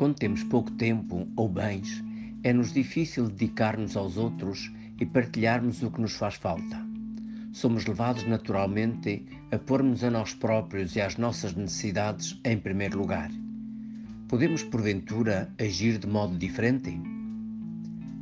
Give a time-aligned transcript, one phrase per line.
[0.00, 2.02] Quando temos pouco tempo ou bens,
[2.42, 6.82] é-nos difícil dedicar-nos aos outros e partilharmos o que nos faz falta.
[7.52, 13.30] Somos levados naturalmente a pormos a nós próprios e às nossas necessidades em primeiro lugar.
[14.26, 16.98] Podemos, porventura, agir de modo diferente?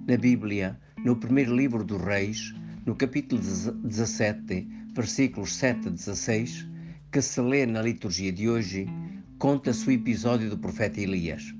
[0.08, 2.56] Na Bíblia, no primeiro livro dos Reis,
[2.86, 6.66] no capítulo 17, versículos 7 a 16,
[7.12, 8.88] que se lê na liturgia de hoje,
[9.38, 11.56] conta-se o episódio do profeta Elias.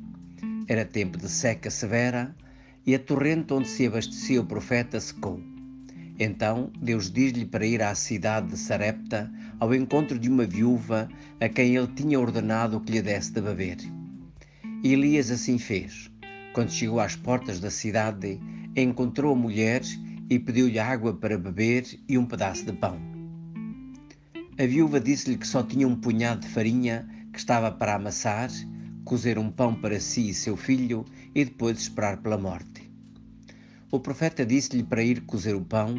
[0.69, 2.37] Era tempo de seca severa
[2.85, 5.41] e a torrente onde se abastecia o profeta secou.
[6.19, 11.09] Então Deus diz-lhe para ir à cidade de Sarepta ao encontro de uma viúva
[11.41, 13.79] a quem ele tinha ordenado que lhe desse de beber.
[14.85, 16.11] E Elias assim fez.
[16.53, 18.39] Quando chegou às portas da cidade,
[18.77, 19.81] encontrou a mulher
[20.29, 23.01] e pediu-lhe água para beber e um pedaço de pão.
[24.59, 28.51] A viúva disse-lhe que só tinha um punhado de farinha que estava para amassar
[29.09, 31.03] cozer um pão para si e seu filho
[31.35, 32.93] e depois esperar pela morte.
[33.91, 35.95] O profeta disse-lhe para ir cozer o pão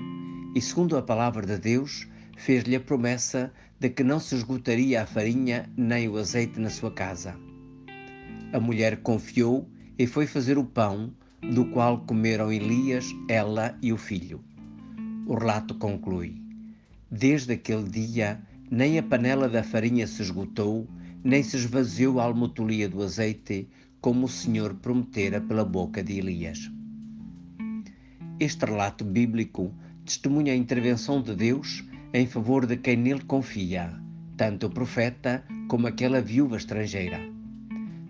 [0.55, 2.07] e, segundo a palavra de Deus,
[2.37, 6.91] fez-lhe a promessa de que não se esgotaria a farinha nem o azeite na sua
[6.91, 7.35] casa.
[8.53, 13.97] A mulher confiou e foi fazer o pão, do qual comeram Elias, ela e o
[13.97, 14.39] filho.
[15.25, 16.39] O relato conclui:
[17.09, 20.87] Desde aquele dia, nem a panela da farinha se esgotou,
[21.23, 23.67] nem se esvaziou a almotolia do azeite,
[24.01, 26.71] como o Senhor prometera pela boca de Elias.
[28.39, 29.73] Este relato bíblico
[30.05, 33.93] testemunha a intervenção de Deus em favor de quem nele confia,
[34.37, 37.19] tanto o profeta como aquela viúva estrangeira.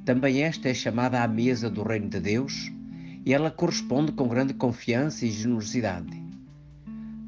[0.06, 2.72] Também esta é chamada à mesa do reino de Deus
[3.26, 6.24] e ela corresponde com grande confiança e generosidade.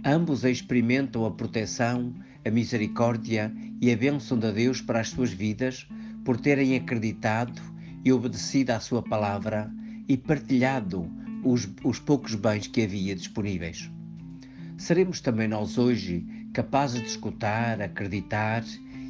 [0.06, 2.14] Ambos experimentam a proteção,
[2.46, 5.88] a misericórdia e a bênção de Deus para as suas vidas
[6.24, 7.60] por terem acreditado
[8.06, 9.72] e obedecido à sua palavra
[10.08, 11.12] e partilhado
[11.44, 13.90] os, os poucos bens que havia disponíveis.
[14.78, 18.64] Seremos também nós hoje capazes de escutar, acreditar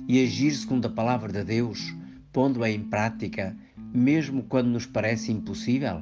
[0.07, 1.93] e agir segundo a palavra de Deus,
[2.31, 3.55] pondo-a em prática,
[3.93, 6.01] mesmo quando nos parece impossível?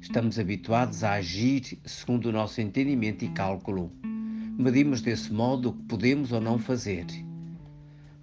[0.00, 3.90] Estamos habituados a agir segundo o nosso entendimento e cálculo.
[4.58, 7.06] Medimos desse modo o que podemos ou não fazer.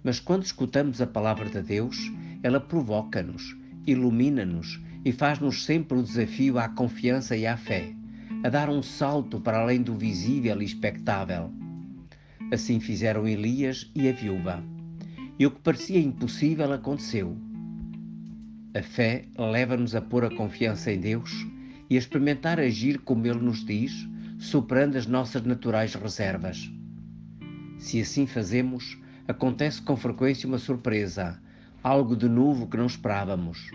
[0.06, 6.60] Mas quando escutamos a palavra de Deus, ela provoca-nos, ilumina-nos e faz-nos sempre o desafio
[6.60, 7.92] à confiança e à fé,
[8.44, 11.50] a dar um salto para além do visível e expectável.
[12.52, 14.62] Assim fizeram Elias e a viúva.
[15.40, 17.36] E o que parecia impossível aconteceu.
[18.78, 21.32] A fé leva-nos a pôr a confiança em Deus
[21.90, 26.70] e a experimentar agir como Ele nos diz, superando as nossas naturais reservas.
[27.76, 28.96] Se assim fazemos,
[29.28, 31.40] acontece com frequência uma surpresa,
[31.82, 33.70] algo de novo que não esperávamos.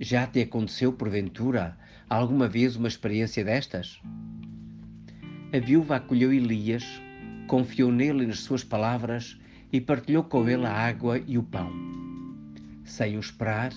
[0.00, 1.78] Já te aconteceu, porventura,
[2.08, 4.00] alguma vez uma experiência destas?
[5.52, 6.84] A viúva acolheu Elias,
[7.46, 9.38] confiou nele nas suas palavras
[9.72, 11.70] e partilhou com ele a água e o pão.
[12.84, 13.72] Sem o esperar,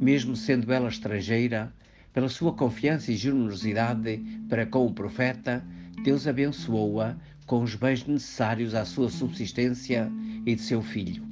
[0.00, 1.72] mesmo sendo ela estrangeira,
[2.12, 5.64] pela sua confiança e generosidade para com o profeta,
[6.02, 7.16] Deus abençoou-a
[7.50, 10.08] com os bens necessários à sua subsistência
[10.46, 11.26] e de seu filho.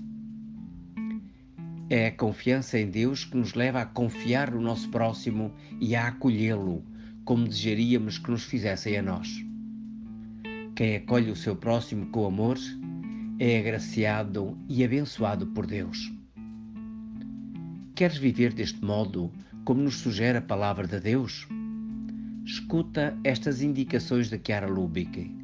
[1.88, 6.08] É a confiança em Deus que nos leva a confiar no nosso próximo e a
[6.08, 6.84] acolhê-lo,
[7.24, 9.28] como desejaríamos que nos fizessem a nós.
[10.74, 12.58] Quem acolhe o seu próximo com amor
[13.38, 16.12] é agraciado e abençoado por Deus.
[17.94, 19.32] Queres viver deste modo,
[19.64, 21.46] como nos sugere a palavra de Deus?
[22.44, 25.37] Escuta estas indicações de Chiara Lubick.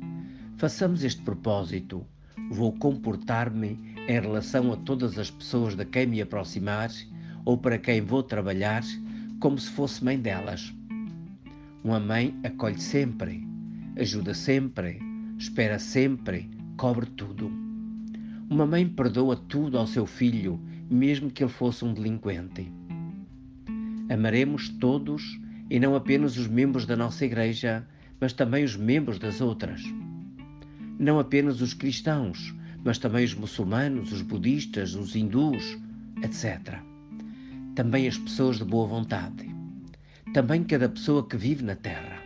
[0.65, 2.07] Façamos este propósito.
[2.51, 6.91] Vou comportar-me em relação a todas as pessoas de quem me aproximar
[7.45, 8.83] ou para quem vou trabalhar
[9.41, 10.75] como se fosse mãe delas.
[11.85, 13.47] Uma mãe acolhe sempre,
[13.99, 15.03] ajuda sempre,
[15.37, 16.49] espera sempre,
[16.79, 17.53] cobre tudo.
[18.49, 20.59] Uma mãe perdoa tudo ao seu filho
[20.89, 22.73] mesmo que ele fosse um delinquente.
[24.09, 27.87] Amaremos todos e não apenas os membros da nossa igreja,
[28.19, 29.83] mas também os membros das outras.
[31.05, 35.77] Não apenas os cristãos, mas também os muçulmanos, os budistas, os hindus,
[36.23, 36.79] etc.
[37.75, 39.55] Também as pessoas de boa vontade.
[40.33, 42.23] Também cada pessoa que vive na terra.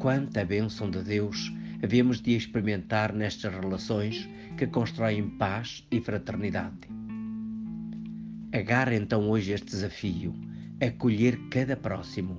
[0.00, 1.52] Quanta bênção de Deus
[1.84, 6.88] havemos de experimentar nestas relações que constroem paz e fraternidade.
[8.52, 10.34] Agarra então hoje este desafio,
[10.84, 12.38] acolher cada próximo,